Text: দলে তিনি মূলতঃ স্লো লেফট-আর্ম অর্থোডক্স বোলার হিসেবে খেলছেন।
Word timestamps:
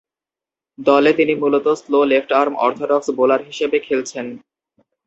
দলে 0.79 1.11
তিনি 1.13 1.33
মূলতঃ 1.41 1.67
স্লো 1.81 1.99
লেফট-আর্ম 2.11 2.53
অর্থোডক্স 2.65 3.07
বোলার 3.17 3.41
হিসেবে 3.49 3.77
খেলছেন। 3.87 4.25